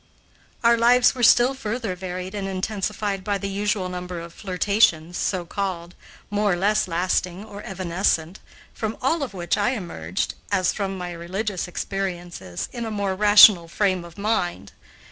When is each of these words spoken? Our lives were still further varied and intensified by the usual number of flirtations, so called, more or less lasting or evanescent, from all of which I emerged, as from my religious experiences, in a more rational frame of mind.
Our 0.63 0.77
lives 0.79 1.13
were 1.13 1.21
still 1.21 1.53
further 1.53 1.93
varied 1.95 2.33
and 2.33 2.47
intensified 2.47 3.23
by 3.23 3.37
the 3.37 3.47
usual 3.47 3.87
number 3.87 4.19
of 4.19 4.33
flirtations, 4.33 5.15
so 5.15 5.45
called, 5.45 5.93
more 6.31 6.53
or 6.53 6.55
less 6.55 6.87
lasting 6.87 7.45
or 7.45 7.61
evanescent, 7.63 8.39
from 8.73 8.97
all 8.99 9.21
of 9.21 9.35
which 9.35 9.59
I 9.59 9.75
emerged, 9.77 10.33
as 10.51 10.73
from 10.73 10.97
my 10.97 11.11
religious 11.11 11.67
experiences, 11.67 12.67
in 12.71 12.83
a 12.85 12.89
more 12.89 13.13
rational 13.13 13.67
frame 13.67 14.03
of 14.03 14.17
mind. 14.17 14.71